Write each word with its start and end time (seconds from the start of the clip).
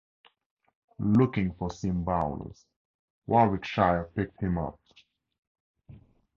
Looking 0.97 1.53
for 1.53 1.69
seam 1.69 2.03
bowlers, 2.03 2.65
Warwickshire 3.27 4.05
picked 4.15 4.41
him 4.41 4.57
up. 4.57 4.79